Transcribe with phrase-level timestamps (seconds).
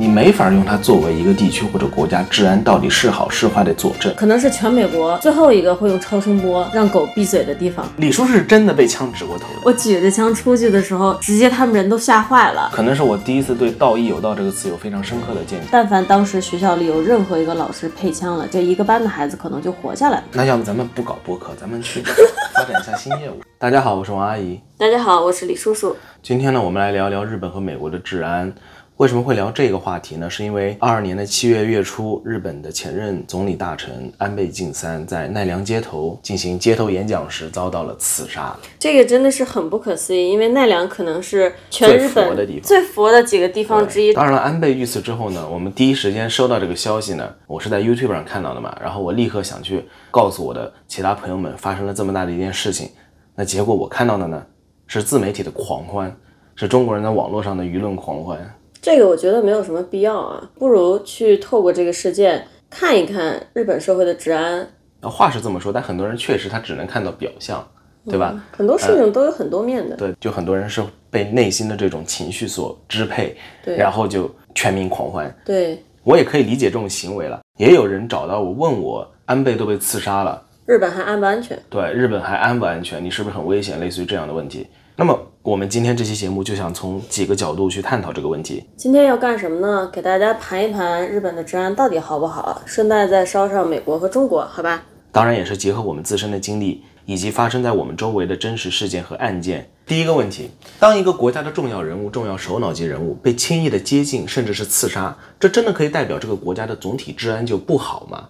[0.00, 4.10] 你没法用它作为一个地区或者国家治安到底是好是坏的佐证。
[4.16, 7.86] 可能是全美国最后一个会用超声波让狗闭嘴的地方。
[7.98, 9.60] 李叔是真的被枪指过头的。
[9.62, 12.70] 我举着枪出去的时候，直接他们人都吓坏了。
[12.72, 15.66] 可能是我第一次对“道义有道”这个词有非常深刻的见解。
[15.70, 20.24] 但凡当时学校里有任何一个老师配枪了，这一个班的孩子可能就活下来了。
[20.32, 22.00] 那要么咱们不搞播客，咱们去
[22.56, 23.38] 发展一下新业务。
[23.58, 24.58] 大家好，我是王阿姨。
[24.78, 25.94] 大家好，我是李叔叔。
[26.22, 28.50] 今天呢，我们来聊聊日本和美国的治安。
[29.00, 30.28] 为什么会聊这个话题呢？
[30.28, 38.54] 是因为二二年的七月月初，日本的前任总理大臣安倍晋三在奈良街头进行街头演讲时遭到了刺杀。
[38.78, 44.12] 这个真的是很不可思议，因为奈良可能是全日本最佛的几个地方之一。
[44.12, 52.90] 当然了，安倍遇刺之后呢，我们第一时间收到这个消息呢，我是在 YouTube 上看到的嘛，然后我立刻想去告诉我的其他朋友们，发生了这么大的一件事情。
[53.34, 54.44] 那结果我看到的呢，
[54.86, 56.14] 是自媒体的狂欢，
[56.54, 58.38] 是中国人在网络上的舆论狂欢。
[58.82, 64.66] 这个我觉得没有什么必要啊，不如去透过这个事件看一看日本社会的治安。
[65.02, 67.66] 话是这么说，但很多人确实他只能看到表象，
[68.06, 68.42] 对吧？
[68.52, 69.96] 很多事情都有很多面的。
[69.96, 75.34] 对，就很多人是被内心的这种情绪所支配，对，然后就全民狂欢。
[75.44, 77.40] 对，我也可以理解这种行为了。
[77.58, 81.58] 也有人找到我问我，安倍都被刺杀了，日本还安不安全？
[81.68, 83.02] 对，日本还安不安全？
[83.04, 83.78] 你是不是很危险？
[83.78, 84.66] 类似于这样的问题。
[85.00, 85.18] 那么。
[85.42, 88.62] 我们今天这期节目就想从几个角度去探讨这个问题。
[88.76, 89.90] 今天要干什么呢？
[89.90, 94.82] 给大家盘一盘日本的治安到底好不好，顺带再捎上美国和中国，好吧？
[95.10, 99.66] 当然也是结合我们自身的经历以及发生在我们周围的真实事件和案件。
[99.86, 108.28] 第一个问题，当一个国家的重要人物、重要首脑级人物被轻易的接近，甚至是刺杀，这真的可以代表这个国家的总体治安就不好吗？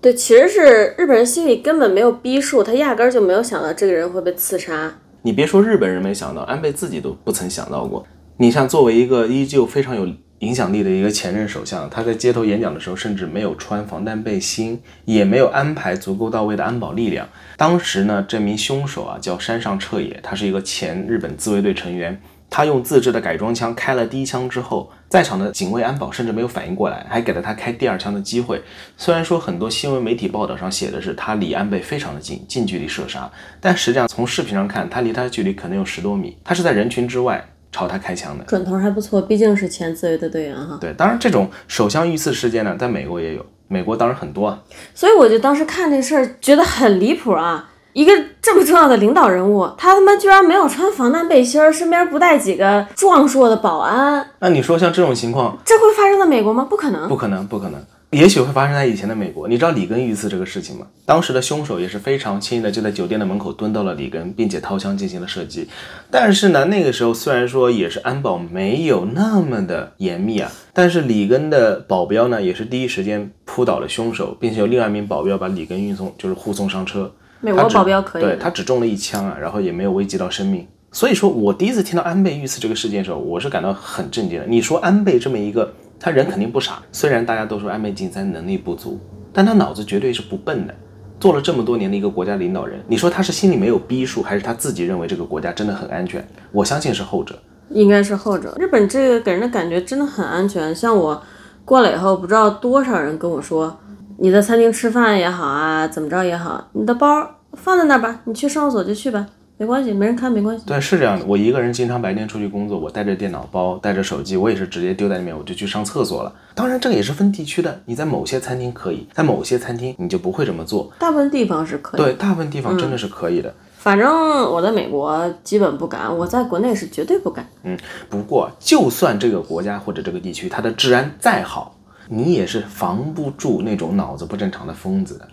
[0.00, 4.94] 对，其实是日本人心里根本没有逼数，他压根儿就没有想到这个人会被刺杀。
[5.24, 8.04] 你别说日本人没想到，安倍自己都不曾想到过。
[8.38, 10.08] 你像作为一个依旧非常有
[10.40, 17.28] 影响力的一个前任首相，他在街头演讲的时候，甚至没有穿防弹背心，也没有安排足够到位的安保力量。
[17.56, 22.20] 当时呢，这名凶手啊叫山上彻也，他是一个前日本自卫队成员。
[22.54, 28.62] 他用自制的改装枪开了第一枪之后，在场的警卫安保甚至没有反应过来，还给了他开第二枪的机会。
[28.98, 37.42] 虽然说很多新闻媒体报道上写的是他离安倍非常的近，近距离射杀，但实际上从视频上看，他离他的距离可能有十多米，他是在人群之外
[37.72, 40.76] 朝他开枪的，准头还不错，毕竟是前自卫队队员哈。
[40.78, 44.62] 对，当然这种首相遇刺事件呢，在美国也有，美国当然很多啊。
[44.94, 47.70] 所以我就当时看这事儿觉得很离谱啊。
[47.92, 54.26] 一个这么重要的领导人物，他他妈居然没有穿防弹背心儿，身边不带几个壮硕的保安。
[54.38, 56.66] 那你说像这种情况，这会发生在美国吗？
[56.68, 57.80] 不可能，不可能，不可能。
[58.10, 59.48] 也许会发生在以前的美国。
[59.48, 60.86] 你知道里根遇刺这个事情吗？
[61.06, 65.66] 当时的凶手也是非常轻易的就在酒店的门口蹲到了里根，并且掏枪进行了射击。
[66.10, 77.10] 但是呢，那个时候虽然说也是安保没有那么的严密啊，但是里根的保镖呢也是第一时间扑倒了凶手，并且有另外一名保镖把里根运送，就是护送上车。
[77.42, 80.66] 美国保镖可以，对他只中了一枪啊，然后也没有危及到生命。
[80.92, 84.46] 所以说我第一次听到安倍遇刺这个事件的时候，我是感到很震惊的。
[84.46, 89.00] 你说安倍这么一个，他人肯定不傻，虽然大家都说安倍晋三能力不足，
[89.32, 90.74] 但他脑子绝对是不笨的。
[91.18, 96.26] 做了这么多年的一个国家领导人，你说他是心里没有逼数，还是他自己认为这个国家真的很安全？
[96.52, 97.36] 我相信是后者，
[97.70, 98.54] 应该是后者。
[98.58, 100.74] 日本这个给人的感觉真的很安全。
[100.74, 101.22] 像我
[101.64, 103.78] 过来以后，不知道多少人跟我说。
[104.22, 110.64] 你在餐厅吃饭也好啊，怎么着也好，你的包放在那儿吧，你去上厕所就去吧，没关系，没人看没关系。
[110.64, 111.24] 对，是这样的。
[111.26, 116.32] 我一个人经常白天出去工作，我带着电脑包，带着手机，我也是直接丢在里面，我就去上厕所了。
[116.54, 120.92] 当然，这个也是分地区的，你在某些餐厅可以，在某些餐厅你就不会这么做。
[121.00, 122.00] 大部分地方是可以。
[122.00, 123.52] 对，大部分地方真的是可以的。
[123.76, 127.44] 反正我在美国基本不敢，我在国内是绝对不敢。
[127.64, 127.76] 嗯，
[128.08, 131.74] 不过就算这个国家或者这个地区它的治安再好。
[132.08, 135.28] 你也是防不住那种脑子不正常的疯子的。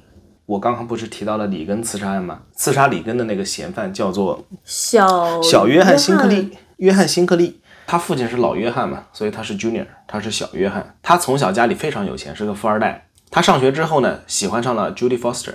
[0.45, 2.39] 我刚刚不是提到了里根刺杀案吗？
[2.53, 10.95] 刺杀里根的那个嫌犯叫做小小约翰辛克利，约翰辛克利，他父亲是老约翰嘛，所以他是 Junior，他是小约翰。
[11.03, 13.08] 他从小家里非常有钱，是个富二代。
[13.31, 15.53] 他上学之后呢，喜欢上了 Judy Foster。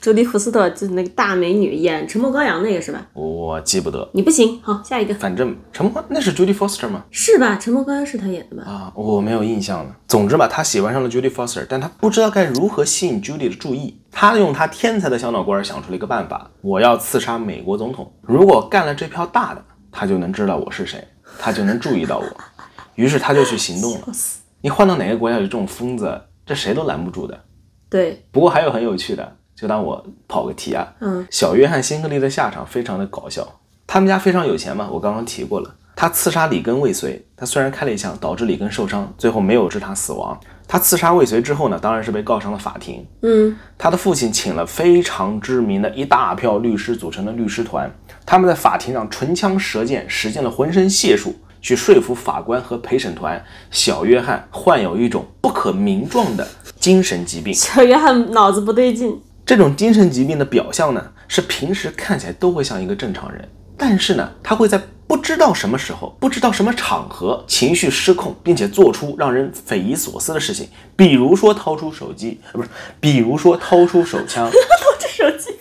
[0.00, 3.04] 朱迪福斯特就是那个大美女，演《沉默羔羊》那个是吧？
[3.12, 4.08] 我记不得。
[4.14, 5.12] 你不行，好，下一个。
[5.16, 7.04] 反正沉默那是 Judy Foster 吗？
[7.10, 7.56] 是吧？
[7.60, 8.62] 沉默羔羊是他演的吧？
[8.70, 9.96] 啊，我没有印象了。
[10.06, 14.00] 总之吧，他喜欢上了 Judy Foster，但他不知道该如何吸引 Judy 的注意。
[14.12, 18.12] 他用他天才的小脑瓜想出了一个办法：我要刺杀美国总统。
[18.22, 21.02] 如果干了这票大的，他就能知道我是谁，
[21.40, 22.26] 他就能注意到我。
[22.94, 24.08] 于是他就去行动了。
[24.62, 27.38] 你换到哪个国家有这种疯子，这谁都拦不住的。
[27.90, 30.90] 对，不过还有很有趣的，就当我跑个题啊。
[31.00, 33.46] 嗯，小约翰辛克利的下场非常的搞笑。
[33.86, 35.74] 他们家非常有钱嘛，我刚刚提过了。
[35.94, 40.38] 他刺杀里根未遂，他虽然开了一枪，导致里根受伤，最后没有致他死亡。
[40.68, 43.04] 他刺杀未遂之后呢，当然是被告上了法庭。
[43.22, 47.90] 嗯，他的父亲请了非常知名的一大票律师组成的律师团，
[48.24, 56.46] 他们在法庭上唇枪舌剑，使尽了浑身解数，去说服法官和陪审团，小约翰患有一种不可名状的
[56.78, 57.52] 精神疾病。
[57.54, 59.20] 小约翰脑子不对劲。
[59.44, 72.68] 这种精神疾病的表象呢，是平时看起来都会像一个正常人，但是呢，他会在不知道什么时候、不知道什么场合，情绪失控，并且做出让人匪夷所思的事情，比如说掏出手机，呃，不是，
[73.00, 74.56] 比如说掏出手枪， 掏
[74.98, 75.54] 出手机。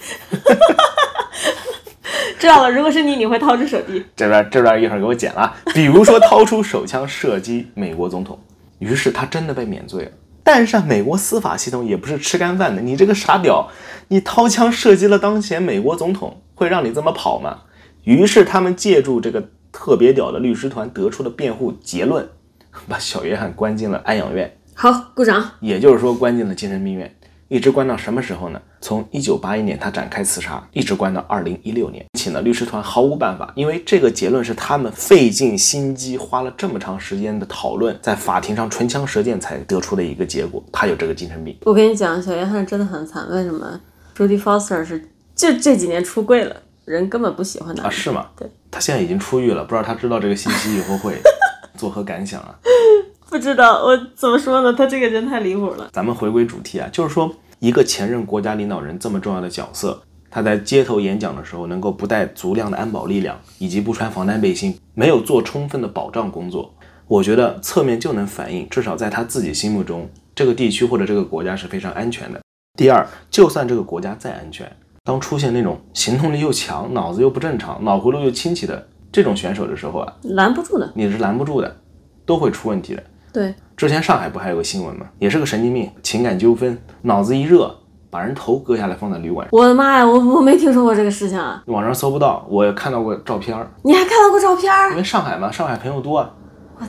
[2.39, 4.05] 知道了，如果是你，你会掏出手机。
[4.15, 5.55] 这边这边一会儿给我剪了啊。
[5.73, 8.37] 比如说掏出手枪射击美国总统，
[8.79, 10.11] 于是他真的被免罪了。
[10.43, 13.69] 但是啊，美国司法系统也不是吃干饭的，你这个傻屌，
[14.09, 17.61] 你掏枪射击了当前美国总统，会让你这么跑吗？
[18.03, 22.29] 于是他们借助这个特别屌的律师团得出的辩护结论，
[22.87, 25.43] 把小约翰关进了安养院，好，鼓掌。
[25.59, 27.13] 也就是说关进了精神病院，
[27.49, 28.61] 一直关到什么时候呢？
[28.79, 32.05] 从一九八一年他展开刺杀，一直关到二零一六年。
[32.17, 41.57] 请了律师团毫无办法，因为这个结论是他们费尽心机，花了这么长时间的讨论，在法庭上唇枪舌剑才得出的一个结果，他有这个精神病。
[41.65, 43.27] 我跟你讲，小约翰真的很惨。
[43.29, 43.79] 为什么
[44.15, 47.89] ？Judy Foster 是就这几年出柜了，人根本不喜欢他啊？
[47.89, 48.27] 是吗？
[48.35, 51.15] 对，他现在已经出狱了，不知道他知道这个信息以后会
[51.77, 52.55] 作何感想啊？
[53.29, 54.73] 不知道，我怎么说呢？
[54.73, 55.89] 他这个人太离谱了。
[55.91, 57.29] 咱们回归主题啊，就是说
[57.59, 59.99] 一个前任国家领导人这么重要的角色，
[60.29, 66.73] 他在街头演讲的时候能够不带足量的安保力量，以及不穿防弹背心，没有做充分的保障工作，
[67.07, 72.39] 我觉得侧面就能反映，至少在他自己心目中，这个地区或者这个国家是非常安全的。
[72.77, 74.71] 第二，就算这个国家再安全，
[75.03, 81.75] 当出现那种行动力又强、脑子又不正常、脑回路又清奇的这种选手的时候啊，拦不住的，你是拦不住的，
[82.23, 83.03] 都会出问题的。
[83.33, 85.05] 对，之前上海不还有个新闻吗？
[85.19, 87.75] 也是个神经病，情感纠纷，脑子一热，
[88.09, 89.47] 把人头割下来放在旅馆。
[89.51, 91.61] 我的妈呀，我我没听说过这个事情啊！
[91.67, 93.69] 网上搜不到，我也看到过照片儿。
[93.83, 94.91] 你还看到过照片儿？
[94.91, 96.31] 因为上海嘛，上海朋友多啊，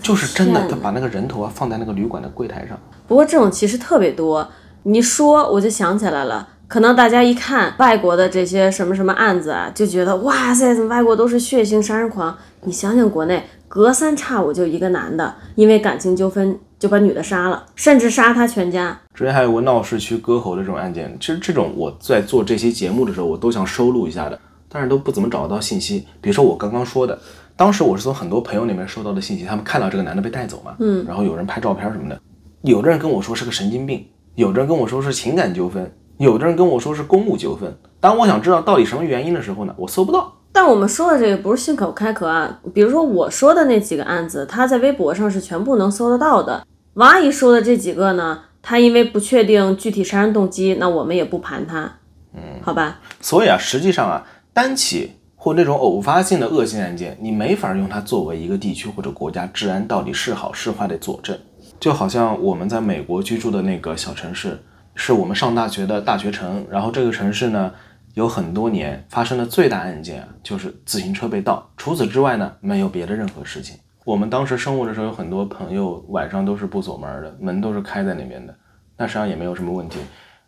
[0.01, 2.79] 就是真的，他把那个人头啊放在那个旅馆的柜台上。
[3.07, 4.47] 不过这种其实特别多，
[4.85, 6.49] 你说我就想起来了。
[6.69, 12.37] 可能大家一看外国的这些什么什么案子啊，就觉得哇塞，怎么外国都是血腥杀人狂？
[12.65, 18.99] 你想想国内，隔三差五就一个男的因为感情纠纷就把女的杀了，甚至杀他全家。
[19.15, 26.07] 之前还有过闹市区割喉的这种案件，其实这种我在做这期节目的时候，我都想收录一下的，但是都不怎么找得到信息。
[26.21, 27.19] 比如说我刚刚说的，
[27.57, 32.21] 当时我是从很多朋友那边收到的信息，他们看到这个男的被带走嘛，嗯，然后有人拍照片什么的，
[32.63, 34.07] 有的人跟我说是个神经病，
[34.37, 35.93] 有的人跟我说是情感纠纷。
[36.19, 40.33] 有的人跟我说是公务纠纷，当我想知道到底什么原因的时候呢，我搜不到。
[40.61, 46.67] 但我们说的这个不是信口开河啊，比如说我说的那几个案子，他在微博上是全部能搜得到的。
[46.95, 51.99] 王阿姨说的这几个呢，他因为不确定具体杀人动机，那我们也不盘他，
[52.35, 52.99] 嗯，好吧。
[53.21, 61.39] 所以啊，实际上啊，单起或那种偶发性的恶性案件，你没法用它作为一个地区或者国家治安到底是好是坏的佐证。
[61.79, 64.59] 就好像我们在美国居住的那个小城市。
[65.01, 67.71] 是我们上大学的大学城，然后这个城市呢，
[68.19, 71.65] 有很多年发生的最大案件啊就是自行车被盗。
[71.77, 73.77] 除此之外呢，没有别的任何事情。
[74.05, 78.53] 我们当时生活的时候，有很多朋友晚上都是不锁门的，门都是开在那边的，
[78.97, 80.01] 那实际上也没有什么问题。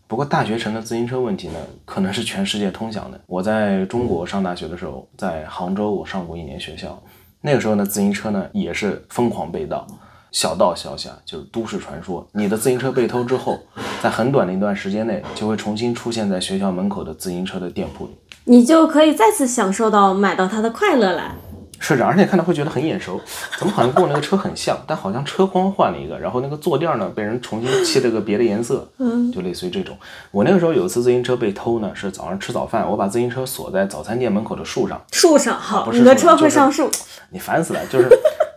[0.08, 3.20] 不过大学城的自行车问题呢，可能是全世界通享的。
[3.28, 7.00] 我在中国上大学的时候，在杭州我上过一年学校，
[7.40, 9.86] 那个时候呢，自行车呢也是疯狂被盗。
[10.32, 12.26] 小道消息啊，就是都市传说。
[12.32, 13.58] 你的自行车被偷之后，
[14.02, 21.34] 在很短的一段时间内，就会重新出现在学校门口的自行车的店铺里，你就可以再次享受到买到它的快乐了。
[21.82, 23.18] 是的，而且看到会觉得很眼熟，
[23.58, 29.96] 怎么好像跟我那个车很像，但好像车筐换了一个，然后那个坐垫呢被人重新漆了个别的颜色，嗯，就类似于这种。
[30.30, 36.90] 我那个时候有一次自行车被偷呢，是早上吃早饭，我把自行车锁在早餐店门口的树上，树上好，不是你的车会上树，
[37.30, 38.08] 你烦死了，就是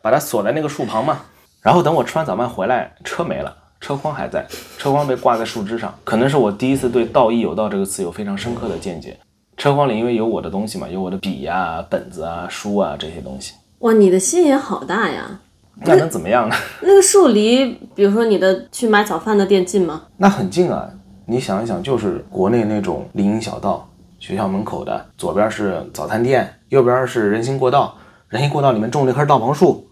[0.01, 1.21] 把它锁在那个树旁嘛。
[1.63, 4.46] 然后等我吃完早饭回来，车没了，车筐还在，
[4.77, 5.96] 车筐被挂在树枝上。
[6.03, 9.17] 可能是我第一次对“道义有道”这个词有非常深刻的见解。
[9.55, 13.53] 车筐里因为有我的东西嘛，有我的笔呀、本子啊、书啊这些东西。
[13.79, 15.39] 哇，你的心也好大呀！
[15.86, 16.55] 那能怎么样呢？
[16.84, 17.65] 那个树离，
[17.96, 20.01] 比如说你的去买早饭的店近吗？
[20.17, 20.89] 那很近啊！
[21.27, 23.88] 你想一想，就是国内那种林荫小道，
[24.20, 27.96] 学校门口的，左边是早餐店，右边是人行过道，
[28.27, 29.88] 人行过道里面种了一棵大黄树。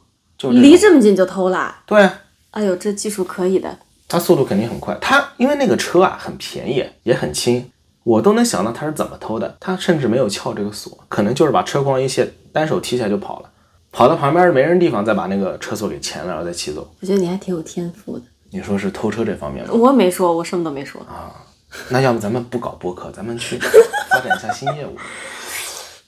[0.49, 1.75] 离这么近就偷了？
[1.85, 2.09] 对，
[2.51, 3.77] 哎呦，这技术可以的。
[4.07, 7.69] 他速度肯定很快，他因为那个车啊很便宜，也很轻，
[8.03, 9.55] 我都能想到他是怎么偷的。
[9.59, 13.49] 他甚至没有撬这个锁，可能就是把车筐一卸，单手提起来就跑了。
[13.93, 16.89] 跑到旁边没人地方，再把那个车锁给钳了，然后再骑走。
[17.01, 18.23] 我觉得你还挺有天赋的。
[18.49, 19.73] 你说是偷车这方面吗？
[19.73, 21.31] 我没说，我什么都没说啊。
[21.87, 23.57] 那要不咱们不搞播客，咱们去
[24.09, 24.93] 发展一下新业务。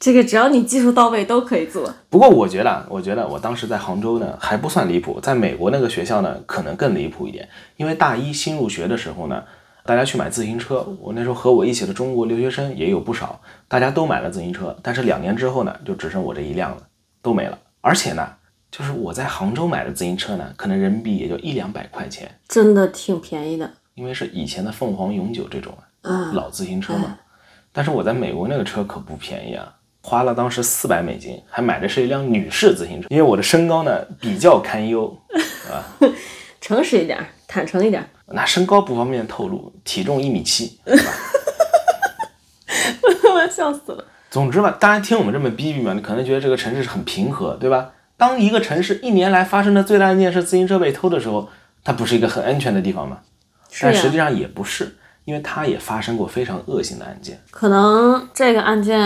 [0.04, 1.90] 这个只要你技术到位都可以做。
[2.10, 7.48] 不过我觉得啊，我觉得我当时在杭州呢还不算离谱，在美国那个学校呢可能更离谱一点。
[7.78, 9.42] 因为大一新入学的时候呢，
[9.86, 16.84] 大家去买自行车，我那时候和我一起的中国留学生也有不少，大家都买了自行车，但是两年之后呢，就只剩我这一辆了，
[17.22, 17.58] 都没了。
[17.80, 18.28] 而且呢，
[18.70, 23.72] 就是我在杭州买的自行车呢，可能人民币也就一两百块钱，真的挺便宜的。
[23.96, 27.18] 因为是以前的凤凰永久这种啊老自行车嘛。
[27.72, 29.74] 但是我在美国那个车可不便宜啊，
[30.06, 35.18] 花了当时四百美金，还买的是一辆女士自行车，因为我的身高呢比较堪忧
[35.72, 35.80] 啊，
[36.60, 38.06] 诚实一点，坦诚一点。
[38.28, 41.12] 那身高不方便透露，体重一米七，对吧？
[43.34, 44.06] 我笑死了。
[44.30, 47.92] 总之吧，大家听我们这么逼逼嘛，你可能觉得这个城市是很平和，对吧？
[48.18, 51.50] 当一个城市一年来发生的最大案件是自行车被偷的时候，
[51.84, 53.20] 它不是一个很安全的地方吗？
[53.82, 54.96] 但实际上也不是，
[55.26, 57.42] 因为它也发生过非常恶性的案件。
[57.52, 59.00] 可能这个案件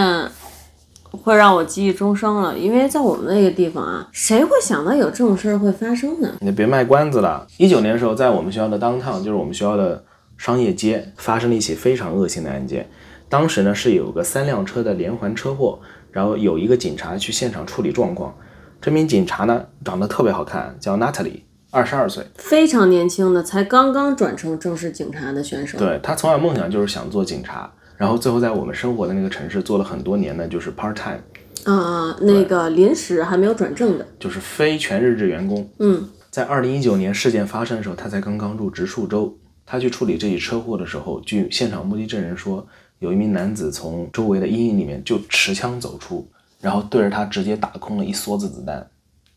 [1.12, 6.34] 会让我记忆终生了，因为在我们那个地方啊，谁会想到有这种事儿会发生呢？
[6.40, 7.46] 你别卖关子了。
[7.58, 10.04] 一九年的时候，在我们学校的 downtown，就是我们学校的
[10.38, 12.90] 商业街，发生了一起非常恶性的案件。
[13.30, 15.80] 当时呢是有个三辆车的连环车祸，
[16.12, 18.34] 然后有一个警察去现场处理状况。
[18.80, 22.26] 这名警察呢长得特别好看，叫 Natalie，二十二岁。
[22.36, 25.78] 非常年轻的，才刚刚转成正式警察的选手。
[25.78, 31.20] 对他从小梦想就是想做警察，然后最后在我们生活的那个城市做了很多年呢，就是 part time，
[31.66, 35.70] 啊、那个临时还没有转正的，就是非全日制员工。
[35.80, 39.38] 嗯，在二零一九年事件发生的时候，他才刚刚入职数周。
[39.70, 42.66] 他去处理这起车祸的时候，据现场目击证人说，
[43.00, 46.26] 有一名男子从周围的阴影里面就持枪走出，
[46.62, 48.90] 然后对着他直接打空了一梭子子弹，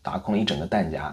[0.03, 1.13] 打空了一整个弹夹，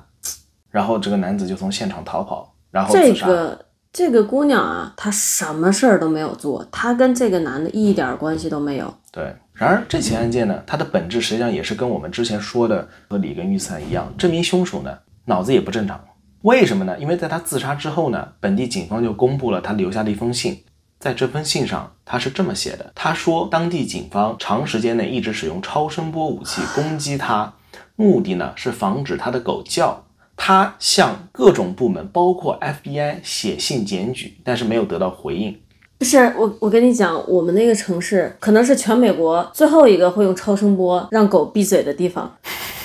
[0.70, 3.25] 然后这个男子就从现场逃跑，然后这自杀。
[3.25, 3.66] 个
[3.98, 8.94] 这个姑娘啊，她什么事儿都没有做，她跟这个男的一点关系都没有。
[9.12, 16.00] 对，然而这起案件呢，它的本质实际上也是跟我们之前说的和李根预算一样，这名凶手呢脑子也不正常。
[16.44, 16.96] 为什么呢？
[17.00, 20.63] 因为在他自杀之后呢，本地警方就公布了他留下的一封信，
[21.00, 27.51] 在这封信上他是这么写的：他说当地警方长时间内一直使用超声波武器攻击他，
[27.96, 30.04] 目的呢是防止他的狗叫。
[30.38, 35.60] 他向各种部门，包括 FBI 写信检举，但是没有得到回应。
[35.98, 42.38] 不是我，我跟你讲，我们那个城市可能是全美国最后一个会用超声波让狗闭嘴的地方。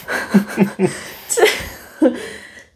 [1.29, 2.11] 这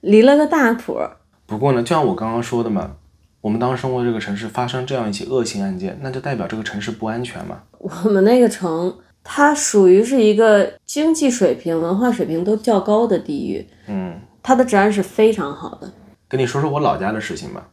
[0.02, 1.00] 离了个大谱。
[1.46, 2.92] 不过呢，就像我刚刚说的嘛，
[3.40, 7.62] 我们当时生活这个城市发生这样一起恶性案件，那就代表这个城市不安全嘛。
[7.78, 15.92] 我们那个城，它属于是一个经济水平、文化水平都较高的地域，嗯，它的治安是非常好的。
[16.28, 17.66] 跟你说说我老家的事情吧。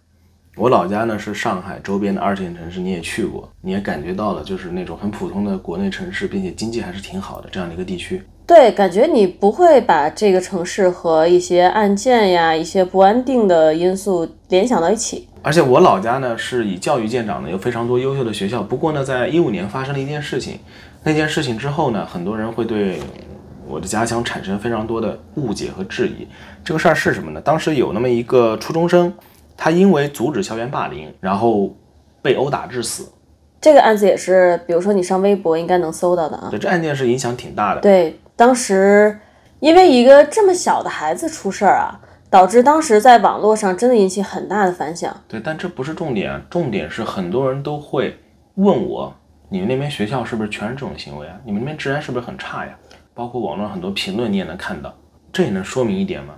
[0.55, 8.23] 我老家呢是上海周边的二线城市，你也去过，你也感觉到了，就是那种很普通的国内城市，并且经济还是挺好的这样的一个地区。
[8.47, 15.27] 对，感觉你不会把这个城市和一些案件呀、一些不安定的因素联想到一起。
[15.43, 18.63] 而且我老家呢是以教育见长的，有非常多优秀的学校。
[18.63, 20.57] 不过呢，在一五年发生了一件事情，
[21.03, 22.99] 那件事情之后呢，很多人会对
[23.67, 26.27] 我的家乡产生非常多的误解和质疑。
[26.63, 27.41] 这个事儿是什么呢？
[27.41, 29.13] 当时有那么一个初中生，
[29.57, 31.75] 他因为阻止校园霸凌，然后
[32.21, 33.11] 被殴打致死。
[33.61, 36.47] 这个案子也是，比如说你上微博应该能搜到的啊。
[36.49, 37.81] 对，这案件是影响挺大的。
[37.81, 39.17] 对，当时
[39.59, 41.97] 因为一个这么小的孩子出事儿啊，
[42.29, 45.15] 导致当时在网络上真的引起很大的反响。
[45.29, 48.17] 对，但这不是重点啊，重点是很多人都会
[48.55, 49.15] 问我，
[49.47, 51.35] 你们那边学校是不是全是这种行为啊？
[51.45, 52.77] 你们那边治安是不是很差呀？
[53.13, 54.93] 包括网络上很多评论你也能看到，
[55.31, 56.33] 这也能说明一点嘛，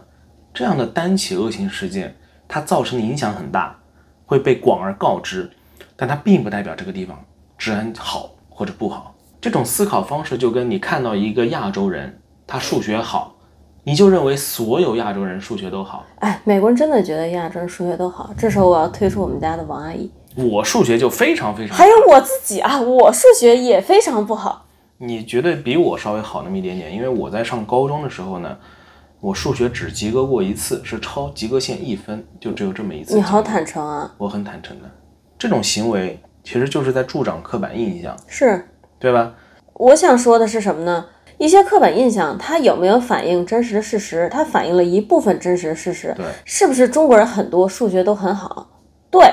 [0.54, 2.16] 这样的单起恶性事件，
[2.48, 3.78] 它造成的影响很大，
[4.26, 5.50] 会被广而告之，
[5.96, 7.18] 但它并不代表这个地方
[7.58, 9.16] 治安好或者不好。
[9.40, 13.36] 这种思考方式就跟你看到一个亚洲人他数学好，
[13.84, 16.04] 你就认为所有亚洲人数学都好。
[16.20, 24.65] 哎，美国人真的觉得亚洲人数学都好，这时候我要推出我们家的王阿姨，我数学就非常非常好还有我自己啊，我数学也非常不好。
[24.98, 28.58] 你绝对比我稍微好那么一点点，因为我在上高中的时候呢，
[29.20, 33.16] 我数学只及格过一次，是超及格线一分，就只有这么一次。
[33.16, 34.90] 你好，坦诚啊，我很坦诚的。
[35.38, 39.34] 这种行为其实就是在助长刻板印象，是对吧？
[39.74, 41.08] 我想说的是什么呢？
[41.38, 44.30] 一些刻板印象，它有没有反映真实的事实？
[44.32, 46.14] 它反映了一部分真实的事实。
[46.16, 48.70] 对，是不是中国人很多数学都很好？
[49.12, 49.30] 对，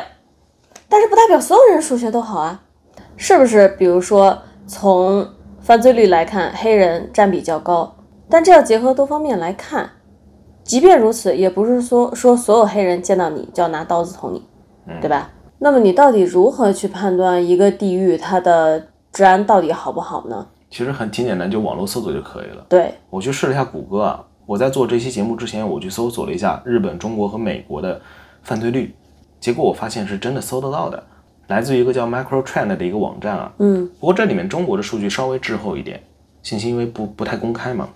[0.88, 2.61] 但是不代表所有人数学都好啊。
[3.16, 3.69] 是不是？
[3.78, 5.25] 比如说从
[5.62, 7.95] 犯罪率来看，黑人占比较高，
[8.28, 9.88] 但这要结合多方面来看。
[10.64, 14.42] 即便如此，也不是说说所有黑人见到你就要拿刀子捅你，
[15.00, 15.31] 对吧？
[15.59, 20.47] 那么你到底如何去判断一个地域它的治安到底好不好呢？
[20.71, 22.64] 其实很挺简单，就网络搜索就可以了。
[22.69, 28.00] 对，我去试了一下谷歌啊，我在做这期节目之前，我去搜索了一下日本、中国和美国的
[28.42, 28.92] 犯罪率，
[29.38, 31.02] 结果我发现是真的搜得到的，
[31.53, 33.53] 来自于一个叫 MicroTrend 的一个网站啊。
[33.59, 36.03] 嗯，不过这里面中国的数据稍微滞后一点，
[36.43, 37.91] 信息因为不不太公开嘛。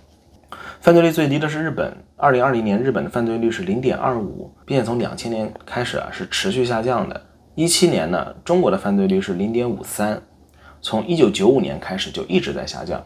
[0.83, 7.19] 犯罪率最低的是日本，二零二零年日本的犯罪率是零点二五，并且从两千年开始啊是持续下降的。
[7.55, 10.21] 一七年呢，中国的犯罪率是零点五三，
[10.83, 13.03] 从一九九五年开始就一直在下降。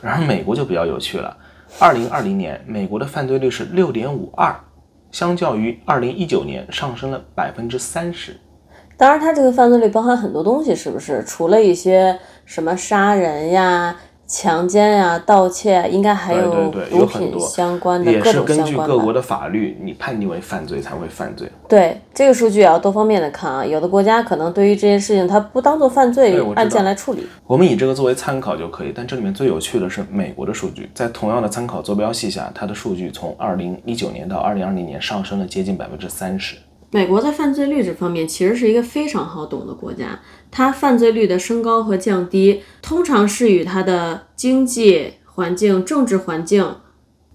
[0.00, 1.36] 然而美国就比较有趣了，
[1.80, 4.54] 二零二零年美国的犯罪率是六点五二，
[5.10, 8.38] 相较于二零一九年上升了百分之三十。
[9.02, 11.24] 当然，它这个犯罪率包含很多东西，是不是？
[11.26, 13.96] 除了一些什么杀人呀。
[14.24, 21.46] 强奸呀、盗窃，应该还有毒品相关的各种相关也是根据各国的法律，你判定为犯罪才会犯罪。
[21.68, 27.26] 对这个数据也要多方面的看啊，有的国家可能对于这件事情，它不当做犯罪案件来处理。
[27.46, 28.92] 我们以这个作为参考就可以。
[28.94, 36.56] 但这里面最有趣的是美国的数据，在同样的参考坐标系下，它的数据从二零一九年到二零二零年上升了接近百分之三十。
[36.94, 40.20] 美国在犯罪率这方面其实是一个非常好懂的国家，
[40.50, 46.76] 它犯罪率的升高和降低，通常是与它的经济环境、政治环境、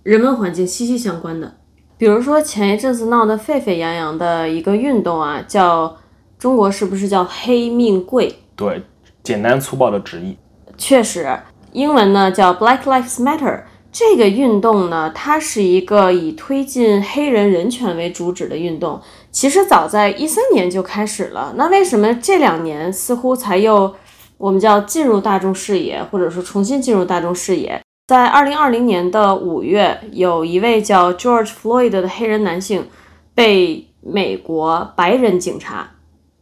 [0.04, 1.58] 人文环境息息相关的。
[1.98, 5.98] 比如说前一阵子闹得沸沸扬扬的一个运动啊，叫
[6.38, 8.36] 中国是不是叫黑命贵？
[8.56, 8.84] 对，
[9.24, 10.38] 简单粗暴的直译。
[10.78, 11.36] 确实，
[11.72, 13.64] 英文呢叫 Black Lives Matter。
[13.90, 19.02] 这个运动呢，它是一个以推进黑人人权为主旨的运动。
[19.32, 23.96] 其实早在一三年就开始了，那为什么这两年似乎才又
[24.38, 27.80] 我们叫进入大众视野，或者说重新进入大众视野？
[28.08, 32.88] 在二零二零年的五月，有一位叫 George Floyd 的黑人男性
[33.36, 35.92] 被美国白人警察。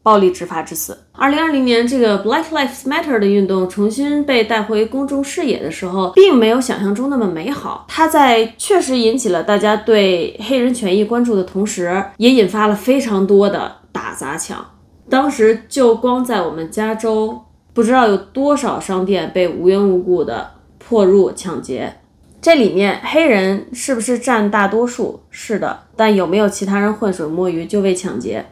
[0.06, 0.96] 暴力执法致死。
[1.14, 7.86] 二零二零年，这个 Black Lives Matter 的运动重新被带回公众视野的时候，并没有想象中那么美好。
[7.88, 14.64] 它在确实引起了大家对黑人权益关注的同时，也引发了非常多的打砸抢。
[15.10, 17.42] 当时就光在我们加州，
[17.74, 21.96] 不知道有多少商店被无缘无故的破入抢劫。
[22.40, 25.22] 这里面黑人是不是占大多数？
[25.32, 28.46] 是的，但有没有其他人浑水摸鱼就为抢劫？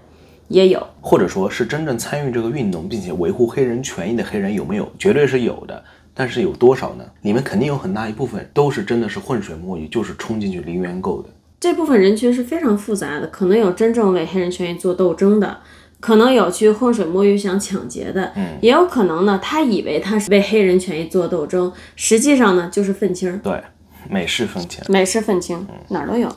[0.53, 4.87] 也有，或者说是真正参与这个运动并且维护黑人权益的黑人有没有？
[4.99, 7.03] 绝对是有的，但是有多少呢？
[7.23, 11.29] 里面肯定有很大一部分都是真的是浑水摸鱼，就是冲进去零元购的。
[11.59, 15.57] 这部分人群是非常复杂的，可能有真正为黑人权益做斗争的，
[15.99, 23.35] 可能有去浑水摸鱼想抢劫的，嗯，也有可能呢，他以为他是为黑人权益做斗争，实际上呢就是愤青。
[23.39, 23.59] 对，
[24.07, 26.29] 美式愤青，美式愤青哪儿都有。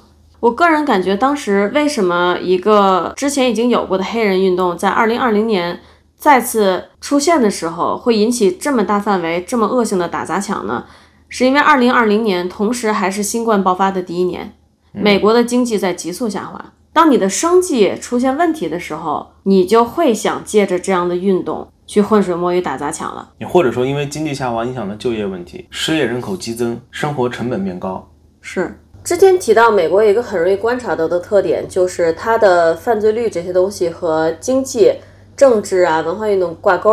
[0.46, 5.80] 我个人感觉，当时为什么一个之前已经有过的黑人运动，在二零二零年
[6.14, 10.84] 再次出现的时候，会引起这么大范围、这么恶性的打砸抢呢？
[11.28, 14.52] 是因为二零二零年同时还是新冠爆发的第一年，
[14.92, 16.64] 美国的经济在急速下滑。
[16.92, 23.30] 当你的生计出现问题的时候，你就会想借着这样的运动去浑水摸鱼、打砸抢了。
[23.40, 28.08] 你或者说，因为经济下滑影响了就业问题，失业人口激增，生活成本变高，
[28.40, 28.78] 是。
[29.06, 34.94] 之前提到，美国有一个很容易观察到的特点，就是它的犯罪率这些东西和经济、
[35.36, 36.90] 政治啊、文化运动挂钩。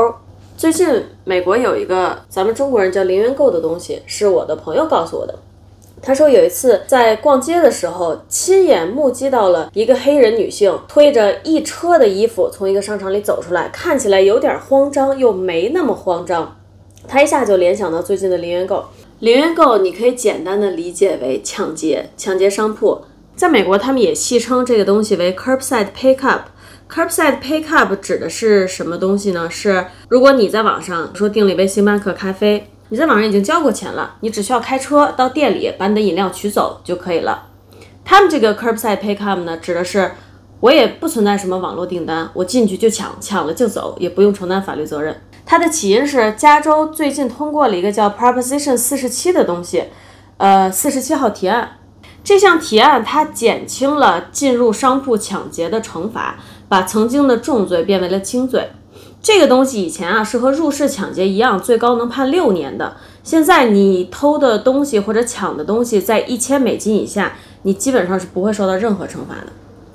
[0.56, 5.34] 最近，美国有一个咱们中国人叫零元购的东西，是我的朋友告诉我的。
[6.04, 16.60] 他说有一次在逛街的时候，亲眼目击到了一个黑人女性推着一车的衣服从一个商场里走出来，看起来有点慌张，又没那么慌张。
[17.08, 18.86] 他一下就联想到最近的零元购。
[19.24, 23.06] 零元购，你可以简单的理解为抢劫，抢劫商铺。
[23.38, 26.42] 在美国，他们也戏称这个东西为 curbside pickup。
[26.92, 29.50] curbside pickup 指的是什么东西呢？
[29.50, 37.48] 是如果你在网上说订了一杯星巴克咖啡，你在网上已经交过钱了，你只需要开车到店里把你的饮料取走就可以了。
[38.04, 40.12] 他们这个 curbside pickup 呢，指的是
[40.60, 45.16] 我也不存在什么网络订单，我进去就抢，抢了就走，也不用承担法律责任。
[45.46, 49.86] 它的起因是加州最近通过了一个叫 Proposition 四十七的东西，
[50.38, 51.78] 呃，四十七号提案。
[52.24, 56.38] 这项提案它减轻了进入商铺抢劫的惩罚，
[56.70, 58.70] 把曾经的重罪变为了轻罪。
[59.22, 62.96] 这个东西以前啊是和入室抢劫一样，最高能判六年的。
[63.24, 69.52] 现在你偷的东西或者抢的东西在一千美金以下，你基本上是不会受到任何惩罚的。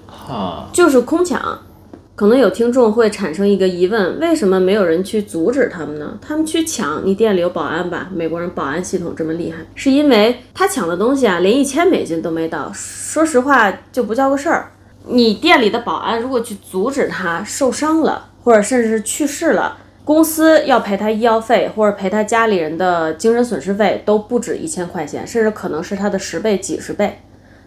[0.06, 1.58] 哈，就是空抢。
[2.18, 6.18] 可能有听众会产生一个疑问：为什么没有人去阻止他们呢？
[6.20, 8.08] 他们去抢，你店里有保安吧？
[8.12, 12.72] 美国人保安系统这么厉害，是因为他抢的东西啊，连一千美金都没到。
[12.74, 14.72] 说实话，就不叫个事儿。
[15.06, 27.20] 你店里的保安如果去阻止他受伤了，或者甚至是去世了，公司要赔他医药费或者赔他家里人的精神损失费都不止一千块钱，甚至可能是他的十倍、几十倍。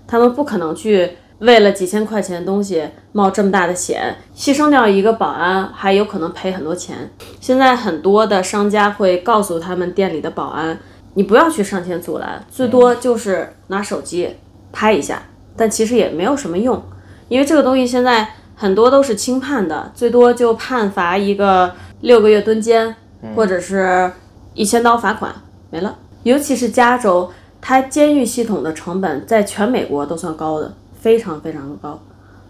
[0.05, 1.09] 他们不可能去
[1.41, 7.11] 为了几千块钱的东西冒这么大的险，牺牲掉一个保安还有可能赔很多钱。
[7.39, 10.77] 现在很多的商家会告诉他们店里的保安，
[11.15, 14.35] 你不要去上前阻拦，最多就是拿手机
[14.71, 15.23] 拍一下，
[15.57, 16.79] 但其实也没有什么用。
[17.27, 22.95] 因为这个东西现在很多都是轻判的，最多就判罚一个六个月蹲监，
[23.35, 24.11] 或者是
[24.53, 25.33] 一千刀罚款，
[25.71, 25.97] 没了。
[26.21, 32.01] 尤其是加州，它监狱系统的成本在全美国都算高的，非常非常的高。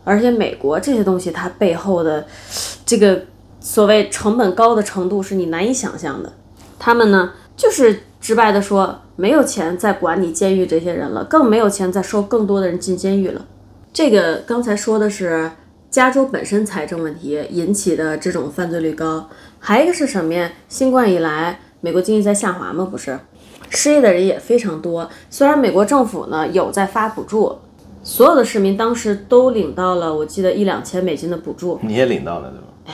[0.03, 2.25] 而且美国这些东西它背后的
[2.85, 3.23] 这个
[3.59, 6.33] 所谓成本高的程度是你难以想象的。
[6.77, 13.45] 他们呢，就是直白的说，没有钱再管你监狱这些人了，更没有钱再收更多的人进监狱了。
[13.93, 15.51] 这个刚才说的是
[15.91, 20.51] 加州本身财政问题引起的这种犯罪率高，还有一个是什么呀？
[20.67, 22.87] 新冠以来，美国经济在下滑吗？
[22.89, 23.19] 不是，
[23.69, 25.07] 失业的人也非常多。
[25.29, 27.59] 虽然美国政府呢有在发补助，
[28.03, 31.79] 所有的市民当时都领到了，我记得一两千美金的补助。
[31.83, 32.67] 你也领到了对吧？
[32.87, 32.93] 哎，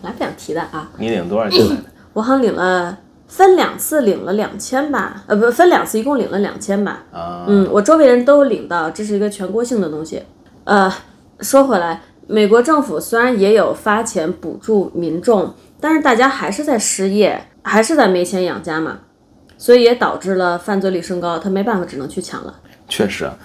[0.00, 0.90] 本来不想提的啊。
[0.98, 1.82] 你领多少钱来的？
[2.14, 2.98] 我好像领了。
[3.28, 7.04] 分两次领了两千吧，呃，不分两次，一共领了两千吧。
[7.12, 10.20] 啊，嗯，我周围人都领到，这是一个全国性的东西。
[10.64, 10.92] 呃，
[11.38, 18.98] 说回来，美国政府虽然也有发钱补助民众，但是大家还是在失业，还是在没钱养家嘛，
[19.56, 21.38] 所以也导致了犯罪率升高。
[21.38, 22.52] 他没办法，只能去抢了。
[22.88, 23.38] 确实啊，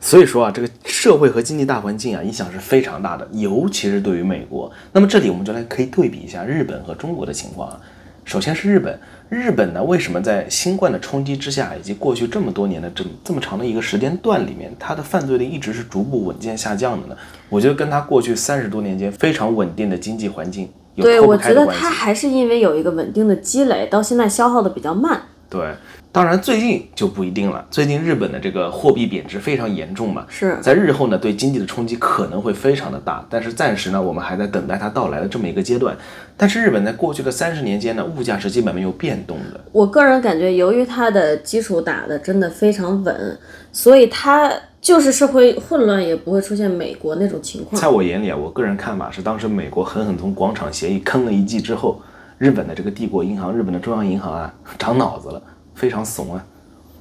[0.00, 4.72] 所以说啊，这个社会和经济大环境啊，影响是非常大的，尤其是对于美国。
[4.92, 7.80] 那么这里我们就来可以对比一下日本和中国的情况啊。
[8.24, 8.98] 首先是日本。
[9.28, 17.16] 日本呢，为什么在新冠的冲击之下，以及过去这么多年的这么这么长的一个时间段里面，它的犯罪率一直是逐步稳健下降的呢？
[17.48, 25.22] 我觉得跟它过去三十多年间非常稳定的经济环境有对，我觉得它还是因为有一个稳定的积累，到现在消耗的比较慢。
[25.48, 25.74] 对。
[26.12, 27.64] 当然，最近就不一定了。
[27.70, 33.24] 最近日本的这个货币贬值非常严重嘛，是在日后呢，对经济的冲击可能会非常的大。
[33.30, 35.96] 但是暂时呢，我们还在等待它到来的这么一个阶段。
[36.36, 39.60] 但是日本在过去的三十年间呢，物价是基本没有变动的。
[39.70, 43.38] 我个人感觉，由于它的基础打的真的非常稳，
[43.70, 47.80] 所以它就是社会混乱也不会出现美国那种情况。
[47.80, 52.02] 在我眼里啊，我个人看法是，当时美国狠狠从广场协议坑了一记之后，
[52.36, 55.40] 日本的这个帝国银行、日本的中央银行啊，长脑子了。
[55.80, 56.44] 非常怂啊，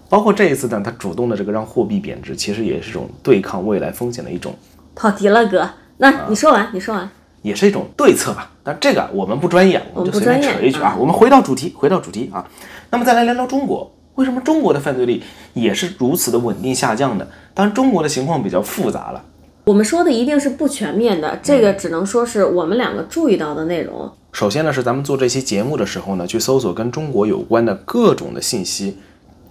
[0.08, 4.56] 包括这一次呢，他主动的这个让货币贬值，其实也是一种对抗未来风险的一种。
[4.96, 7.10] 跑题了，哥，那你说完，你说完，
[7.42, 8.50] 也是一种对策吧。
[8.64, 10.96] 但这个我们不专业，我们就随便扯一句啊。
[10.98, 12.48] 我们回到主题，回到主题啊。
[12.90, 15.22] 那么再来聊聊中国，为什么中国的犯罪率
[15.54, 17.28] 也是如此的稳定下降的？
[17.54, 19.22] 当然，中国的情况比较复杂了。
[19.66, 24.12] 我们说的一定是不全面的，这个只能说是我们两个注意到的内容。
[24.32, 28.98] 首先呢，是咱们做这期节目的时候呢，去搜索跟中国有关的各种的信息，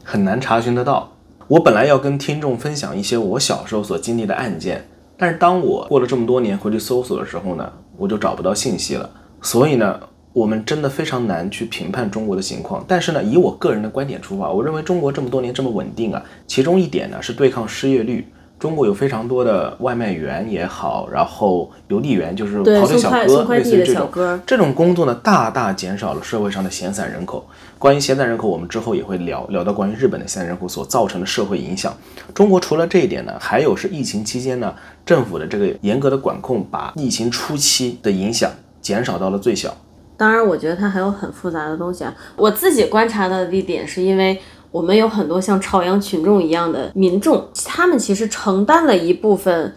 [0.03, 1.13] 很难查询得到。
[1.47, 4.85] 我本来要跟听众分享一些我小时候所经历的案件，
[5.17, 9.09] 但是当我过了这么多年回去搜索的时候呢，我就找不到信息了。
[9.41, 10.01] 所以呢，
[10.33, 12.85] 我们真的非常难去评判中国的情况。
[12.89, 18.27] 但是呢，以我个人的观点出发，我认为中国这么多年这么稳定啊，其中一点呢是对抗失业率。
[18.59, 27.47] 中国有非常多的外卖员也好，然后邮递员就是跑腿小哥，类似于这种这种工作呢，大大减少了社会上的闲散人口。
[27.79, 31.97] 关于闲散人口，我们之后也会聊聊到关于日本的闲散人口所造成的社会影响。
[32.35, 34.75] 中国除了这一点呢，还有是疫情期间呢，
[35.07, 38.51] 政府的这个严格的管控，把疫情初期的影响
[38.83, 39.77] 减少到了最小。
[40.17, 42.13] 当然，我觉得它还有很复杂的东西啊。
[42.35, 44.37] 我自己观察到的一点是因为。
[44.71, 49.75] 我们有很多像朝阳群众一样的民众，他们其实承担了一部分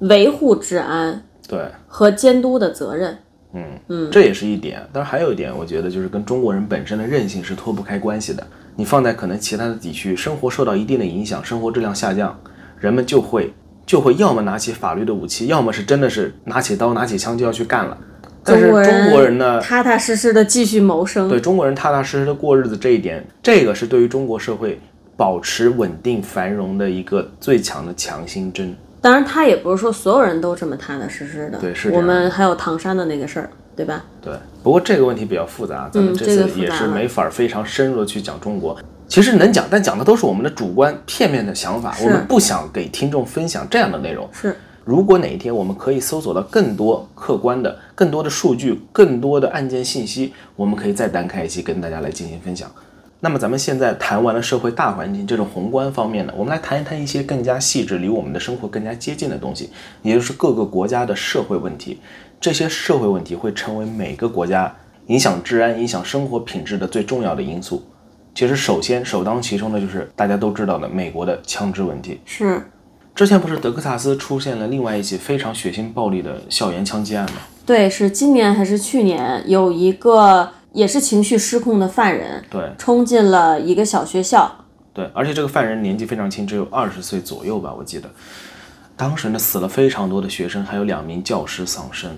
[0.00, 3.18] 维护治安对和监督的责任。
[3.54, 4.86] 嗯嗯，这也是一点。
[4.92, 8.46] 但是还有一点，我觉得就是跟中国人本身的韧性是脱不开关系的。
[8.74, 12.38] 你放在可能其他的地区，生活受到一定的影响，生活质量下降，
[12.78, 13.54] 人们就会
[13.86, 17.96] 就会要么拿起法律的武器，要么是真的是拿起刀拿起枪就要去干了。
[18.46, 21.28] 但是中国人呢，踏踏实实的继续谋生。
[21.28, 24.80] 对中国人踏踏实实的过日子这一点，这个是对于中国社会
[25.16, 28.74] 保持稳定繁荣的一个最强的强心针。
[29.00, 31.58] 当然，他也不是说所有人都这么踏踏实实的。
[31.58, 34.04] 对，是我们还有唐山的那个事儿，对吧？
[34.20, 34.32] 对。
[34.62, 38.76] 不过这个问题比较复杂，咱们这次也是没法非常深入的去讲中国。
[39.06, 44.28] 其实能讲，但讲的都是我们的主观片面的想法，我们不想给听众分享这样的内容。
[44.32, 44.56] 是。
[44.86, 52.70] 如果哪一天我们可以搜索到更多客观的、更多的数据、更多的案件信息，我们可以再单开一期跟大家来进行分享。
[53.18, 59.70] 那么咱们现在谈完了社会大环境这种宏观方面的，我们来谈一谈一些更加细致、离我们的生活更加接近的东西，
[60.02, 61.98] 也就是各个国家的社会问题。
[62.40, 64.72] 这些社会问题会成为每个国家
[65.08, 67.82] 影响治安、影响生活品质的最重要的因素。
[68.36, 72.20] 其实，首先首当其冲的就是大家都知道的美国的枪支问题。
[72.24, 72.62] 是，
[73.16, 77.38] 之前不是德克萨斯出现了另外一起非常血腥暴力的校园枪击案吗？
[77.64, 88.10] 对，是今年还是去年有一个也是情绪失控的犯人对冲进了一个小学校，对，而且这个犯人年纪非常轻，只有二十岁左右吧，我记得。
[88.98, 92.10] 当时呢，死了非常多的学生，还有两名教师丧生。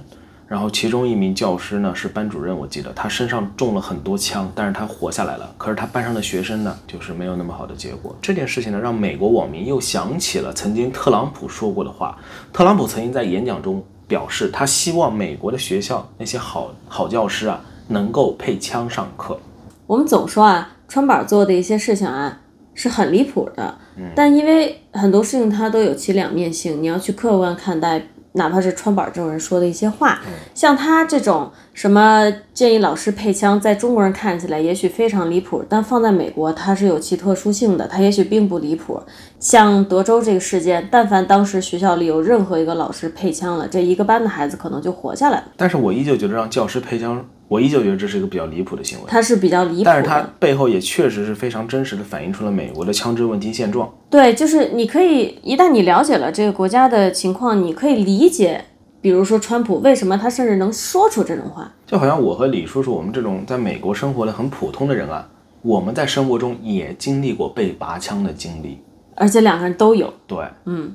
[0.49, 5.55] 然后其中一名教师呢是班主任，我记得他身上中了很多枪，但是他活下来了。
[5.59, 8.17] 可是他班上的学生呢，就是没有那么好的结果。
[8.23, 12.19] 这件事情呢，让美国网民又想起了曾经特朗普说过的话。
[12.51, 19.39] 特朗普曾经在演讲中表示，他希望美国的学校那些好好教师啊，能够配枪上课。
[19.87, 22.41] 我们总说啊，川宝做的一些事情啊
[22.73, 23.79] 是很离谱的，
[24.17, 28.03] 但因为很多事情它都有其两面性，你要去客观看待。
[28.33, 30.21] 哪怕是川宝这种人说的一些话，
[30.55, 39.01] 像他这种什么建议老师配枪，在中国人看起来也许非常离谱，但放在美国它是有其特殊性的，它也许并不离谱。
[39.41, 45.45] 像德州这个事件，但凡当时学校里有任何一个老师配枪了，这一个班的孩子可能就活下来了。
[45.57, 49.05] 但是我依旧觉得让教师配枪，我依旧觉得这是一个比较离谱的行为。
[49.09, 53.93] 它是比较离谱，但是它背后也确实是非常真实的反映出了美国的枪支问题现状。
[54.11, 58.65] 对，就是你可以一旦你了解了这个国家的情况，你可以理解，
[59.01, 61.73] 比如说川普为什么他甚至能说出这种话。
[61.87, 65.27] 就好像我和李叔叔，我们这种在美国生活的很普通的人啊，
[65.63, 68.79] 我们在生活中也经历过被拔枪的经历。
[69.15, 70.95] 而且两个人都有，对，嗯，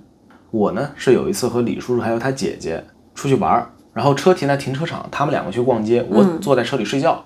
[0.52, 2.82] 我呢是有一次和李叔叔还有他姐姐
[3.13, 7.24] 出去玩儿，然后车停在停车场，他们两个去逛街，我坐在车里睡觉。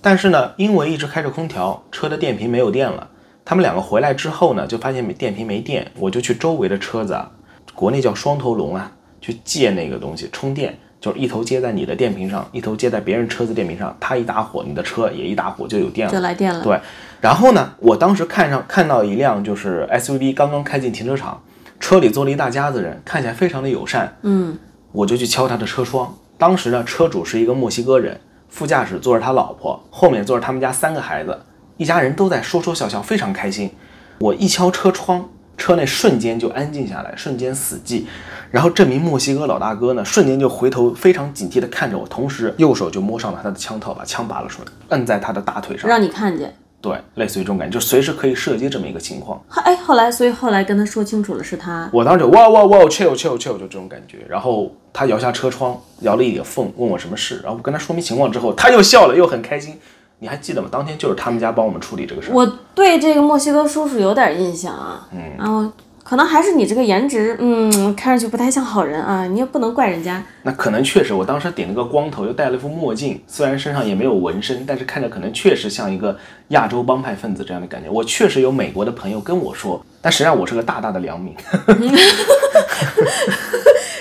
[0.00, 3.08] 但是呢，因为一直开着空调，车的电瓶没有电了。
[3.44, 7.30] 他们两个回来之后呢，就发现电瓶没电，我就去周围的车子啊，
[7.74, 8.90] 国内叫双头龙啊，
[9.20, 16.62] 去借那个东西充电，就是一头接在你的电瓶上，一头接在别人车子电瓶上，它一打火，你的车也一打火就有电了，就来电了。
[16.62, 16.78] 对，
[17.20, 21.40] 然后呢，我当时看上看到一辆就是 SUV 刚刚开进停车场，
[21.78, 24.58] 车里坐了一大家子人，看起来非常的友善，嗯，
[24.96, 26.16] 我就去敲他的车窗。
[26.38, 31.38] 当时呢，车主是一个墨西哥人，副驾驶坐着他老婆，后面坐着他们家三个孩子，
[31.76, 33.70] 一家人都在说说笑笑，非常开心。
[34.18, 35.28] 我一敲车窗，
[35.58, 38.04] 车内瞬间就安静下来，瞬间死寂。
[38.50, 45.90] 然后这名墨西哥老大哥呢，瞬间就回头，非常警惕地看着我，同时右手就摸上了他的枪套，把枪拔了出来，摁在他的大腿上。
[45.90, 46.56] 让你看见。
[46.86, 49.42] 对，类似于这种感觉，就随时可以射击这么一个情况。
[49.48, 51.90] 后哎，后来，所以后来跟他说清楚了是他。
[51.92, 54.18] 我当时就哇哇哇，chill chill chill，就这种感觉。
[54.28, 57.40] 然后他摇下车窗，摇了一点缝，问我什么事。
[57.42, 59.78] 然后我跟他说明情况之后，他又笑了，又很开心。
[60.18, 60.68] 你还记得吗？
[60.70, 62.34] 当天就是他们家帮我们处理这个事儿。
[62.34, 65.70] 我对这个墨西哥叔叔有点印象啊，嗯，然后
[66.08, 70.22] 可能还是你这个颜值，嗯，看上去不太像好人啊，你也不能怪人家。
[70.44, 76.16] 那可能确实，我当时顶了个光头，又戴了一副墨镜，虽然身上也没有纹身，但是看着可能确实像一个
[76.50, 77.90] 亚洲帮派分子这样的感觉。
[77.90, 81.34] 我确实有美国的朋友跟我说，但实际上我是个大大的良民。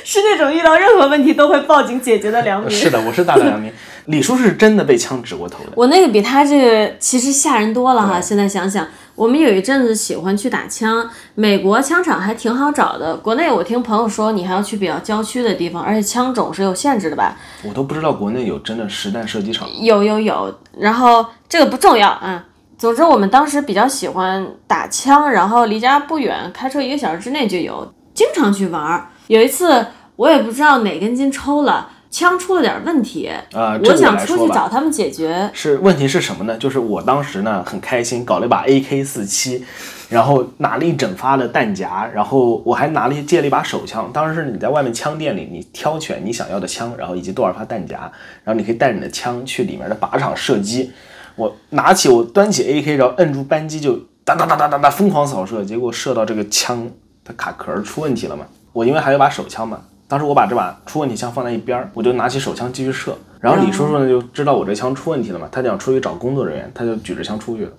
[0.07, 2.69] 是那种遇到任何问题都会报警解决的良民。
[2.69, 3.73] 是的，我是大大良民。
[4.05, 5.71] 李叔是真的被枪指过头的。
[5.73, 8.21] 我那个比他这个其实吓人多了哈。
[8.21, 13.17] 现在想想，我们有一阵子喜欢去打枪，美国枪场还挺好找的。
[13.17, 17.35] 国内我听朋友说，你还要去比较郊区的地方，而且枪种是有限制的吧？
[17.63, 19.67] 我都不知道国内有真的实弹射击场。
[19.81, 22.45] 有有有，然后这个不重要啊。
[22.77, 29.07] 总之，我们当时比较喜欢打枪，然后离家不远，开车一个小时之内就有，经常去玩儿。
[29.27, 29.85] 有一次，
[30.15, 31.91] 我也不知道哪根筋抽了。
[32.11, 33.77] 枪出了点问题啊！
[33.83, 35.49] 我想出去找他们解决。
[35.51, 36.55] 是问题是什么呢？
[36.57, 39.65] 就是我当时呢很开心，搞了一把 AK 四七，
[40.07, 44.09] 然后拿了一整发的弹夹，然后我还拿了借了一把手枪。
[44.13, 48.09] 当时是你在外面枪店里，你挑选你想要的枪，然后以及多少发弹夹，
[48.45, 50.93] 然后你可以带着你的枪去里面的靶场射击。
[51.35, 56.89] 我拿起我端起 AK，然后摁住扳机就哒哒哒哒哒哒疯狂扫射，结果射到这个枪
[57.25, 58.45] 它卡壳出问题了嘛？
[58.75, 59.79] 我因为还有把手枪嘛。
[60.07, 63.17] 当时我把这把出问题枪放在一边儿，我就拿起手枪继续射。
[63.39, 67.71] 然后李叔叔呢就知道我这枪出问题了嘛，他就想出去找工作人员，他就举着枪出去了。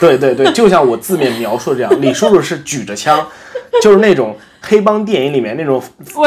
[0.00, 3.26] 对对对，就像我字面描述这样，李叔叔是举着枪，
[3.82, 5.82] 就是那种黑帮电影里面那种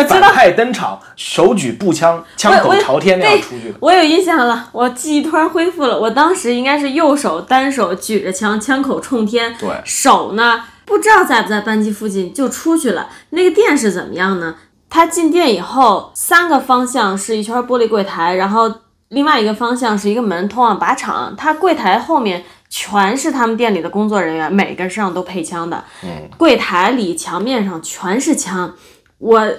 [0.07, 3.75] 反派登场，手举步枪，枪口朝天那样出去的。
[3.79, 5.99] 我有印象了，我记忆突然恢复了。
[5.99, 10.63] 我当时应该是右手单手举着枪，枪口冲天，对，手呢。
[10.86, 13.10] 不不知道在不在班级附近就出去了。
[13.32, 14.56] 那个店是怎么样呢？
[14.89, 18.74] 他进店以后，三个方向是一圈玻璃柜台，然后
[19.10, 21.36] 另外一个方向是一个门通往靶场。
[21.36, 25.84] 他柜台后面全是他们店里的工作人员，每个身上都配枪的。
[26.04, 28.74] 嗯，柜台里墙面上全是枪，
[29.17, 29.54] 我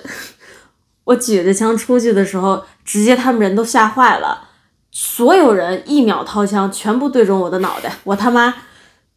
[1.05, 4.49] 我举着枪出去的时候，直接他们人都吓坏了，
[4.91, 8.55] 所有人一秒掏枪，全部对准我的脑袋，我他妈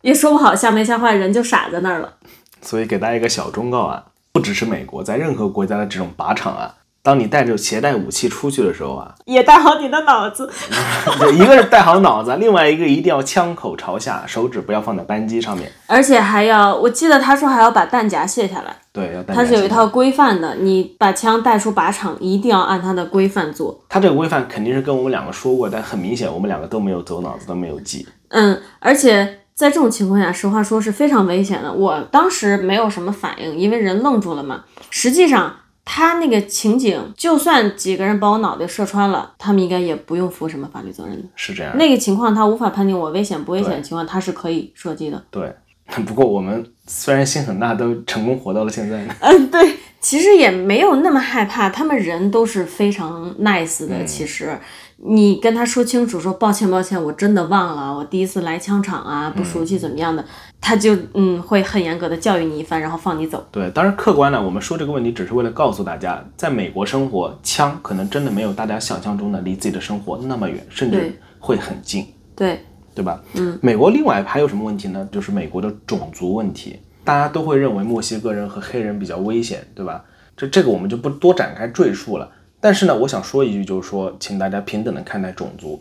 [0.02, 2.14] 也说不好吓没吓坏，人就傻在那儿了。
[2.62, 10.52] 所以给大家一个小忠告啊，不只是美国，在任何国家的这种靶场啊，当你带着携带武器出去的时候啊， 也带好你的脑子。
[11.34, 15.72] 一个是带好脑子，另外一个一定要枪口朝下，手指不要放在扳机上面。
[15.86, 19.34] 而且还要，我记得他说还要把弹夹卸下来，对，要带。
[19.34, 23.80] 它是有一套规范的，你把枪带出靶场，一定要按它的规范做。
[23.88, 28.06] 他这个规范肯定是跟我们两个说过，但很明显我们两个都没有走脑子，都没有记。
[28.30, 31.74] 嗯，而且在这种情况下，实话说是非常危险的。
[31.74, 34.64] 我当时没有什么反应，因为人愣住了嘛。
[34.92, 35.52] 实际上，
[35.84, 41.28] 他那个情景，就算几个人把我脑袋射穿了，他们应该也不用负什么法律责任的。
[41.36, 41.76] 是这样。
[41.76, 45.26] 那个情况，他无法判定我危险不危险的情况，他是可以射击的。
[45.32, 45.52] 对，
[46.06, 49.16] 不过我们虽然心很大，都成功活到了现在呢。
[49.22, 53.98] 嗯，对，其实也没有那么害怕，他们人都是非常 nice 的。
[53.98, 54.56] 嗯其实
[54.98, 60.26] 你跟他说清楚，说抱歉抱歉，我真的忘了，我第一次来枪场啊，不熟悉怎么样的，
[60.60, 63.48] 他就嗯会很严格的教育你一番，然后放你走。
[63.52, 72.60] 对，当然客观呢，我们说这个问题只是为了告诉大家，在美国生活，枪可能真的没有大家想象中的离自己的生活那么远，甚至会很近，对，
[72.96, 73.22] 对吧？
[73.36, 75.08] 嗯，美国另外还有什么问题呢？
[75.12, 80.04] 就是美国的种族问题，大家都会认为墨西哥人和黑人比较危险，对吧？
[80.36, 82.28] 这这个我们就不多展开赘述了。
[82.60, 85.80] 但是呢，我想说一句，就是说，请大家平等的看待种族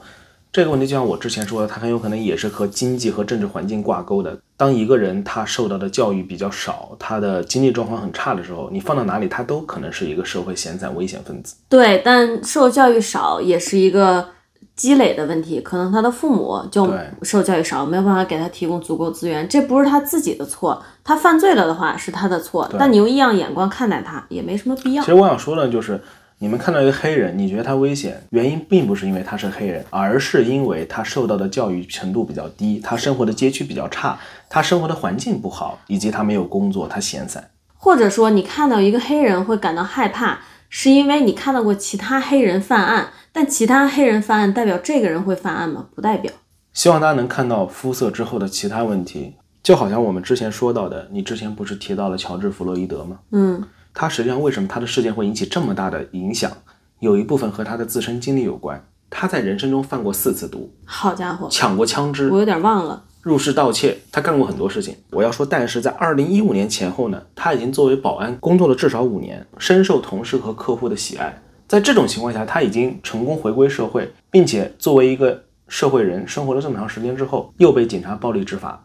[0.52, 0.86] 这个问题。
[0.86, 4.38] 就像我之前说的，它很有可能也是和经济和政治环境挂钩的。
[4.58, 11.56] 当一个人他受到的教育比较少，他的经济状况很差的时候，你放到哪里，他都可能是一个社会闲散危险分子。
[11.68, 14.26] 对，但受教育少也是一个
[14.74, 16.90] 积累的问题，可能他的父母就
[17.22, 25.06] 受教育少，没有办法给他提供足够资源，这不是他自己的错，他犯罪了的话是他的错，但你用异样眼光看待他也没什么必要其。
[25.08, 26.02] 实我想说的就是，
[26.38, 34.18] 你们看到一个黑人，你觉得他危险，原因并不是因为他是黑人，而是因为他受到的教育程度比较低，他生活的街区比较差，
[34.50, 37.50] 他生活的环境不好，以及他没有工作，他闲散。
[37.74, 45.86] 或者说，你看到一个黑人会感到害怕，是因为你看到过其他黑人犯案，但其他黑人犯案代表这个人会犯案吗？
[45.94, 46.30] 不代表。
[46.74, 53.20] 希望大家能看到肤色之后的其他问题，就好像我们之前说到的，你之前不是提到了乔治·弗洛伊德吗？
[53.32, 53.62] 嗯，
[53.98, 56.52] 他实际上为什么他的事件会引起这么大的影响，
[57.00, 58.86] 有一部分和他的自身经历有关。
[59.08, 63.04] 他在人生中犯过四次毒，好家伙，抢过枪支，我有点忘了。
[63.22, 64.94] 入室盗窃，他干过很多事情。
[65.12, 71.40] 我要说，但是在二零一五年前后呢，他已经作为保安工作了至少五年，深受同事和客户的喜爱。
[71.66, 78.84] 在这种情况下，他已经成功回归社会，并且作为一个社会人生活了这么长时间之后，又被警察暴力执法，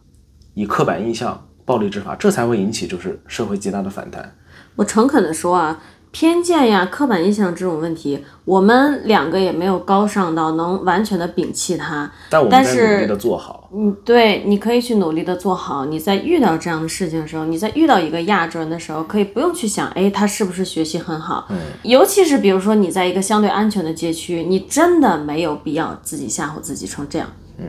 [0.54, 4.34] 以刻板印象暴力执法，这才会引起就是社会极大的反弹。
[4.76, 5.82] 我诚恳地说啊，
[6.12, 12.12] 偏见呀、刻板印象这种问题，我们两个也没有高尚到能完全的摒弃它。
[12.30, 13.70] 但我们在努力的做好。
[13.74, 15.86] 嗯，对，你可以去努力的做好。
[15.86, 21.46] 你在遇到这样的事情的时候，你在遇到一个亚洲人的时候，可以不用去想，哎，他是不是学习很好？
[21.50, 27.30] 嗯，尤其是比如说你在一个相对安全的街区，你真的没有必要自己吓唬自己成这样。
[27.58, 27.66] 嗯，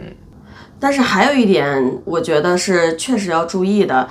[0.80, 4.08] 但是还有一点，我觉得是确实要注意的。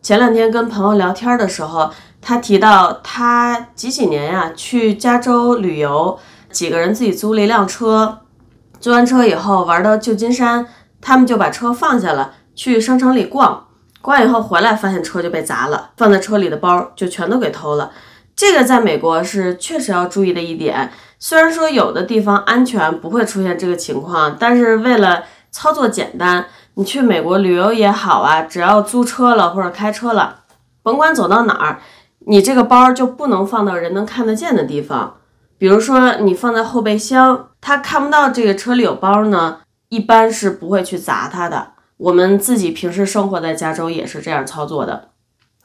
[0.00, 1.90] 前两天跟朋友聊天的时候，
[2.22, 6.18] 他提到他几几年呀、去加州旅游，
[6.50, 8.20] 几个人自己租了一辆车，
[8.80, 10.66] 租完车以后玩到旧金山，
[11.00, 13.66] 他们就把车放下了，去商场里逛。
[14.00, 17.90] 逛以后回来，发现车就被砸了，放在车里的包就全都给偷了。
[18.34, 20.90] 这个在美国是确实要注意的一点。
[21.18, 30.40] 虽然说有的地方安全不会出现这个情况，但是为了操作简单，你去美国旅游也好啊，只要租车了或者开车了，
[30.82, 31.80] 甭管走到哪儿，
[32.26, 35.16] 你这个包就不能放到人能看得见的地方。
[35.58, 41.68] 比如说你放在后备箱，他看不到这个车里有包呢，一般是不会去砸它的。
[41.98, 45.10] 我们自己平时生活在加州也是这样操作的。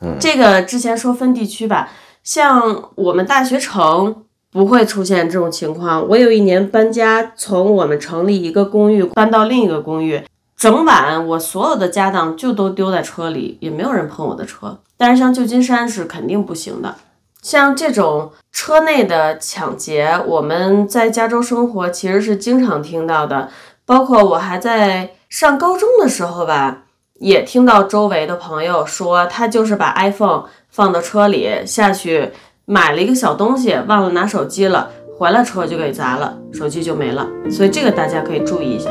[0.01, 1.89] 嗯，这个之前说分地区吧，
[2.23, 6.07] 像我们大学城不会出现这种情况。
[6.09, 10.23] 我有一年搬家，从我们城里一个公寓搬到另一个公寓，
[10.57, 14.79] 整晚我所有的家当就都丢在车里，也没有人碰我的车。
[14.97, 16.95] 但是像旧金山是肯定不行的。
[17.43, 23.49] 像这种车内的抢劫，我们在加州生活其实是经常听到的。
[23.85, 26.85] 包括我还在上高中的时候吧，
[27.19, 32.31] 也听到周围的朋友说，他就是把 iPhone 放到车里下去
[32.65, 34.89] 买了一个小东西，忘了拿手机了，
[35.19, 37.27] 回来车就给砸了，手机就没了。
[37.51, 38.89] 所以这个大家可以注意一下。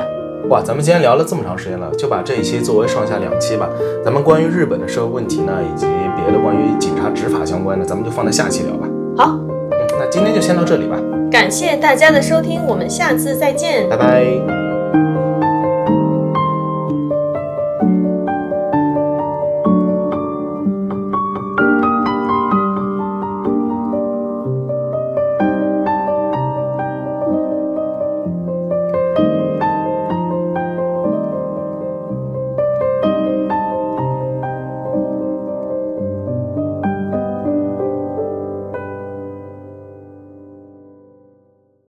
[0.49, 3.69] 哇，咱们今天聊了这么长时间了，就把这一期作为上下两期吧。
[4.05, 8.87] 咱们关于日本的社会问题呢，以及别的关于警察执法相关的，咱们就放在下期聊吧。
[9.17, 10.97] 好，嗯，那今天就先到这里吧，
[11.31, 13.89] 感谢大家的收听，我们下次再见。
[13.89, 15.26] 拜拜。